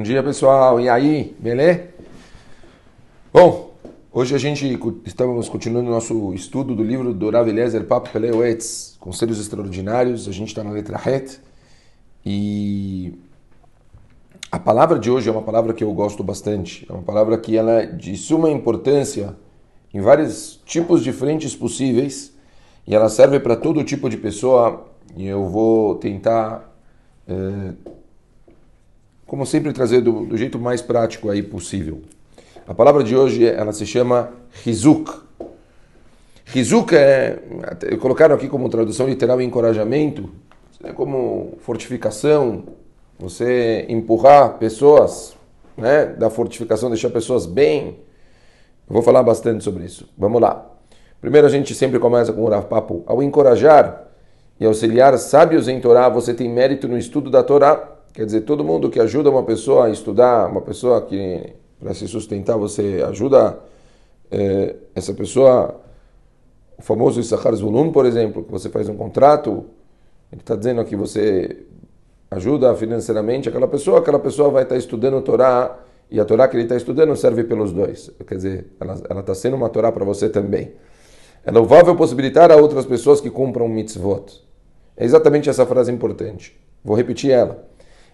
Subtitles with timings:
[0.00, 0.80] Bom dia, pessoal.
[0.80, 1.88] E aí, beleza?
[3.30, 3.74] Bom,
[4.10, 9.38] hoje a gente estamos continuando nosso estudo do livro do Rav Eliezer Papo Peleuetz, Conselhos
[9.38, 10.26] Extraordinários.
[10.26, 11.38] A gente está na letra Het.
[12.24, 13.12] E
[14.50, 16.86] a palavra de hoje é uma palavra que eu gosto bastante.
[16.88, 19.36] É uma palavra que ela é de suma importância
[19.92, 22.32] em vários tipos de frentes possíveis.
[22.86, 24.82] E ela serve para todo tipo de pessoa.
[25.14, 26.74] E eu vou tentar...
[27.28, 27.99] É,
[29.30, 32.02] como sempre, trazer do, do, jeito mais prático aí possível.
[32.66, 34.32] A palavra de hoje ela se chama
[34.66, 35.08] Hizuk.
[36.52, 37.38] Hizuk é,
[38.00, 40.28] colocaram aqui como tradução literal encorajamento,
[40.82, 42.64] é como fortificação,
[43.20, 45.36] você empurrar pessoas,
[45.76, 48.00] né, da fortificação, deixar pessoas bem.
[48.88, 50.08] Eu vou falar bastante sobre isso.
[50.18, 50.68] Vamos lá.
[51.20, 53.04] Primeiro a gente sempre começa com o Rav Papo.
[53.06, 54.08] Ao encorajar
[54.58, 58.64] e auxiliar sábios em Torá, você tem mérito no estudo da Torá Quer dizer, todo
[58.64, 63.58] mundo que ajuda uma pessoa a estudar, uma pessoa que para se sustentar, você ajuda
[64.30, 65.80] é, essa pessoa,
[66.76, 69.64] o famoso Issachar Zulun, por exemplo, que você faz um contrato,
[70.30, 71.64] ele está dizendo que você
[72.30, 75.78] ajuda financeiramente aquela pessoa, aquela pessoa vai estar tá estudando a Torá,
[76.10, 78.10] e a Torá que ele está estudando serve pelos dois.
[78.26, 80.72] Quer dizer, ela está sendo uma Torá para você também.
[81.44, 84.44] É louvável possibilitar a outras pessoas que cumpram mitzvot.
[84.96, 86.60] É exatamente essa frase importante.
[86.84, 87.69] Vou repetir ela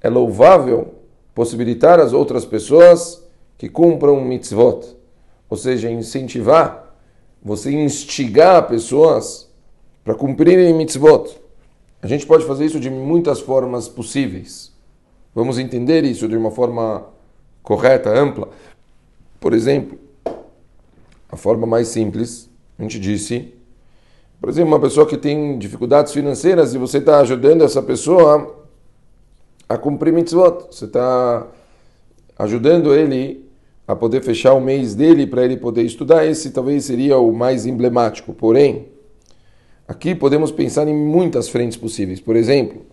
[0.00, 0.94] é louvável
[1.34, 3.22] possibilitar as outras pessoas
[3.56, 4.96] que cumpram mitzvot,
[5.48, 6.94] ou seja, incentivar,
[7.42, 9.50] você instigar pessoas
[10.04, 11.38] para cumprirem mitzvot.
[12.02, 14.72] A gente pode fazer isso de muitas formas possíveis.
[15.34, 17.06] Vamos entender isso de uma forma
[17.62, 18.48] correta, ampla.
[19.38, 19.98] Por exemplo,
[21.28, 23.54] a forma mais simples, a gente disse,
[24.40, 28.59] por exemplo, uma pessoa que tem dificuldades financeiras e você está ajudando essa pessoa
[29.70, 30.66] a cumprir mitzvot.
[30.68, 31.46] Você está
[32.36, 33.48] ajudando ele
[33.86, 36.26] a poder fechar o mês dele para ele poder estudar.
[36.26, 38.34] Esse talvez seria o mais emblemático.
[38.34, 38.88] Porém,
[39.86, 42.20] aqui podemos pensar em muitas frentes possíveis.
[42.20, 42.84] Por exemplo,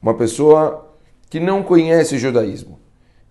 [0.00, 0.88] uma pessoa
[1.28, 2.78] que não conhece judaísmo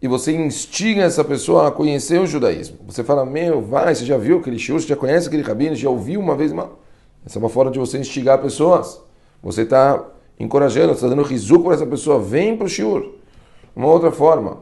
[0.02, 2.80] e você instiga essa pessoa a conhecer o judaísmo.
[2.86, 5.90] Você fala, meu, vai, você já viu aquele shiur, você já conhece aquele rabino, já
[5.90, 6.69] ouviu uma vez, uma...
[7.25, 9.02] essa é uma forma de você instigar pessoas.
[9.41, 10.06] Você está
[10.39, 13.13] encorajando, está dando riso para essa pessoa, vem para o shiur.
[13.75, 14.59] Uma outra forma,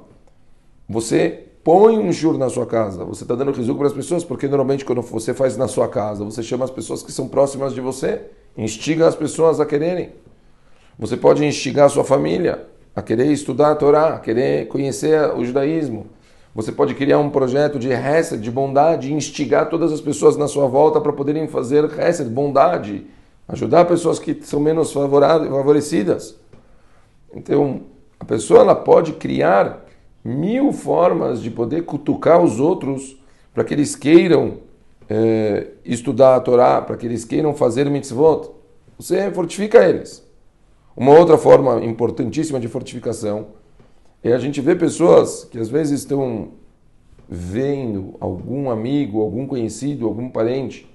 [0.87, 4.47] você põe um shiur na sua casa, você está dando riso para as pessoas, porque
[4.47, 7.81] normalmente quando você faz na sua casa, você chama as pessoas que são próximas de
[7.81, 8.21] você,
[8.57, 10.11] instiga as pessoas a quererem.
[10.97, 15.45] Você pode instigar a sua família a querer estudar a Torá, a querer conhecer o
[15.45, 16.07] judaísmo.
[16.53, 20.47] Você pode criar um projeto de hesed, de bondade, e instigar todas as pessoas na
[20.47, 23.07] sua volta para poderem fazer hesed, bondade,
[23.51, 26.35] ajudar pessoas que são menos favorecidas.
[27.33, 27.81] Então,
[28.19, 29.85] a pessoa ela pode criar
[30.23, 33.17] mil formas de poder cutucar os outros
[33.53, 34.59] para que eles queiram
[35.09, 38.51] é, estudar a Torá, para que eles queiram fazer mitzvot.
[38.97, 40.25] Você fortifica eles.
[40.95, 43.47] Uma outra forma importantíssima de fortificação
[44.23, 46.49] é a gente ver pessoas que às vezes estão
[47.27, 50.89] vendo algum amigo, algum conhecido, algum parente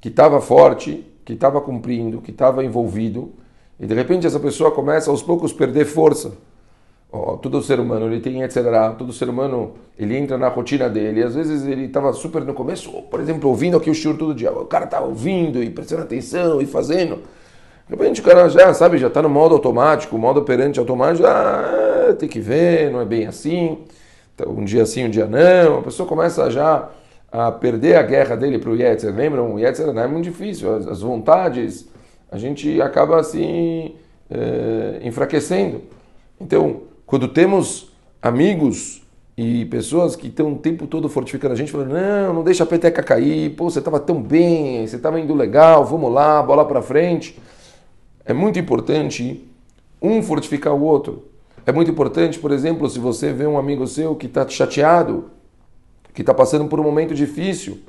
[0.00, 3.32] que estava forte que estava cumprindo, que estava envolvido,
[3.78, 6.32] e de repente essa pessoa começa aos poucos a perder força.
[7.14, 8.64] Oh, todo ser humano ele tem etc.
[8.96, 11.22] Todo ser humano ele entra na rotina dele.
[11.22, 14.50] Às vezes ele estava super no começo, por exemplo, ouvindo aqui o shiur todo dia.
[14.50, 17.16] O cara estava ouvindo e prestando atenção e fazendo.
[17.86, 21.26] De repente o cara já sabe, já está no modo automático, modo operante automático.
[21.26, 23.78] Ah, tem que ver, não é bem assim.
[24.34, 25.80] Então, um dia sim, um dia não.
[25.80, 26.88] A pessoa começa já
[27.32, 29.14] a perder a guerra dele para o Yetzer.
[29.14, 29.54] Lembram?
[29.54, 30.74] O Yetzer é muito difícil.
[30.74, 31.88] As, as vontades,
[32.30, 33.94] a gente acaba assim
[34.30, 35.80] é, enfraquecendo.
[36.38, 37.90] Então, quando temos
[38.20, 39.02] amigos
[39.36, 42.66] e pessoas que estão o tempo todo fortificando a gente, falando, não, não deixa a
[42.66, 46.82] peteca cair, pô, você estava tão bem, você estava indo legal, vamos lá, bola para
[46.82, 47.40] frente.
[48.26, 49.42] É muito importante
[50.00, 51.24] um fortificar o outro.
[51.64, 55.30] É muito importante, por exemplo, se você vê um amigo seu que está chateado,
[56.12, 57.80] que está passando por um momento difícil,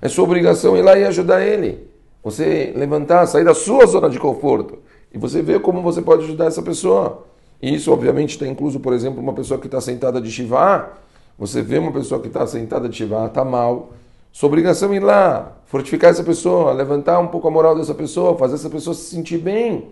[0.00, 1.88] é sua obrigação ir lá e ajudar ele.
[2.22, 4.78] Você levantar, sair da sua zona de conforto
[5.12, 7.24] e você ver como você pode ajudar essa pessoa.
[7.60, 10.90] E isso, obviamente, está incluso, por exemplo, uma pessoa que está sentada de Shiva.
[11.38, 13.92] Você vê uma pessoa que está sentada de Shiva, está mal.
[14.32, 18.36] Sua obrigação é ir lá, fortificar essa pessoa, levantar um pouco a moral dessa pessoa,
[18.36, 19.88] fazer essa pessoa se sentir bem.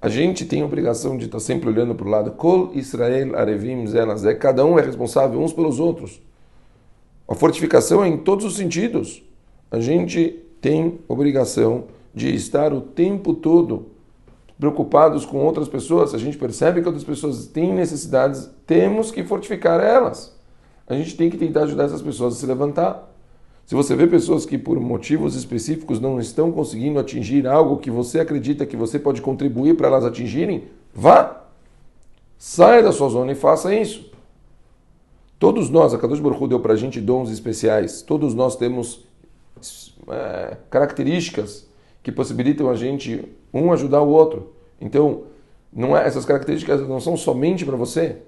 [0.00, 2.32] A gente tem a obrigação de estar tá sempre olhando para o lado.
[2.32, 4.34] Kol Israel Arevim Zelazé.
[4.34, 6.20] Cada um é responsável uns pelos outros.
[7.28, 9.22] A fortificação é em todos os sentidos.
[9.70, 11.84] A gente tem obrigação
[12.14, 13.86] de estar o tempo todo
[14.58, 19.80] preocupados com outras pessoas, a gente percebe que outras pessoas têm necessidades, temos que fortificar
[19.80, 20.38] elas.
[20.86, 23.12] A gente tem que tentar ajudar essas pessoas a se levantar.
[23.66, 28.20] Se você vê pessoas que por motivos específicos não estão conseguindo atingir algo que você
[28.20, 30.64] acredita que você pode contribuir para elas atingirem,
[30.94, 31.42] vá.
[32.38, 34.11] Saia da sua zona e faça isso.
[35.42, 38.00] Todos nós, a Kadosh Baruch deu para a gente dons especiais.
[38.00, 39.04] Todos nós temos
[40.08, 41.66] é, características
[42.00, 44.52] que possibilitam a gente um ajudar o outro.
[44.80, 45.24] Então,
[45.72, 48.18] não é, essas características não são somente para você.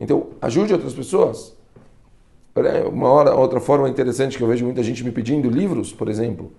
[0.00, 1.56] Então, ajude outras pessoas.
[2.92, 6.50] Uma hora, outra forma interessante que eu vejo muita gente me pedindo livros, por exemplo.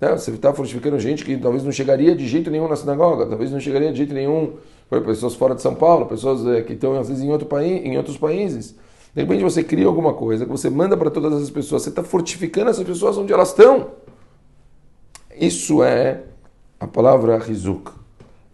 [0.00, 0.12] Né?
[0.12, 3.60] Você está fortificando gente que talvez não chegaria de jeito nenhum na sinagoga, talvez não
[3.60, 4.54] chegaria de jeito nenhum,
[4.88, 7.84] por pessoas fora de São Paulo, pessoas é, que estão às vezes em, outro país,
[7.84, 8.74] em outros países.
[9.14, 12.02] De repente você cria alguma coisa que você manda para todas essas pessoas, você está
[12.02, 13.88] fortificando essas pessoas onde elas estão.
[15.38, 16.22] Isso é
[16.78, 17.90] a palavra rizuk.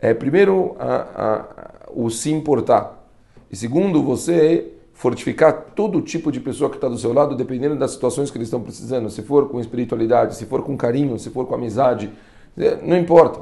[0.01, 1.45] É primeiro a, a,
[1.95, 3.07] o se importar.
[3.51, 7.91] E segundo, você fortificar todo tipo de pessoa que está do seu lado, dependendo das
[7.91, 9.11] situações que eles estão precisando.
[9.11, 12.11] Se for com espiritualidade, se for com carinho, se for com amizade,
[12.57, 13.41] é, não importa.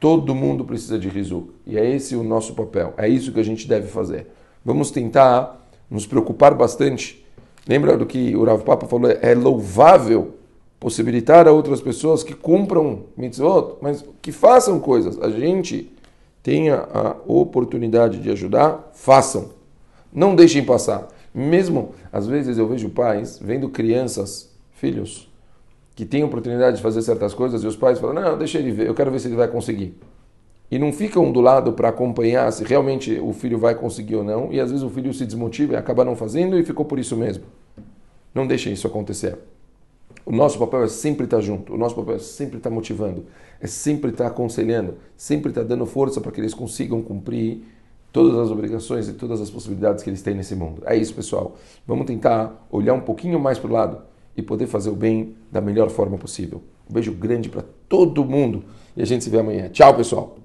[0.00, 1.50] Todo mundo precisa de risu.
[1.66, 2.92] E é esse o nosso papel.
[2.96, 4.26] É isso que a gente deve fazer.
[4.64, 5.61] Vamos tentar
[5.92, 7.22] nos preocupar bastante.
[7.68, 9.10] Lembra do que o Rav Papa falou?
[9.10, 10.34] É louvável
[10.80, 15.20] possibilitar a outras pessoas que cumpram mitzvot, mas que façam coisas.
[15.20, 15.92] A gente
[16.42, 19.50] tenha a oportunidade de ajudar, façam.
[20.10, 21.08] Não deixem passar.
[21.32, 25.30] Mesmo, às vezes, eu vejo pais vendo crianças, filhos,
[25.94, 28.86] que têm oportunidade de fazer certas coisas e os pais falam: Não, deixa ele ver,
[28.86, 29.94] eu quero ver se ele vai conseguir.
[30.72, 34.50] E não ficam do lado para acompanhar se realmente o filho vai conseguir ou não,
[34.50, 37.14] e às vezes o filho se desmotiva e acaba não fazendo e ficou por isso
[37.14, 37.44] mesmo.
[38.34, 39.36] Não deixem isso acontecer.
[40.24, 43.26] O nosso papel é sempre estar junto, o nosso papel é sempre estar motivando,
[43.60, 47.62] é sempre estar aconselhando, sempre estar dando força para que eles consigam cumprir
[48.10, 50.82] todas as obrigações e todas as possibilidades que eles têm nesse mundo.
[50.86, 51.54] É isso, pessoal.
[51.86, 53.98] Vamos tentar olhar um pouquinho mais para o lado
[54.34, 56.62] e poder fazer o bem da melhor forma possível.
[56.88, 58.64] Um beijo grande para todo mundo
[58.96, 59.68] e a gente se vê amanhã.
[59.68, 60.36] Tchau, pessoal.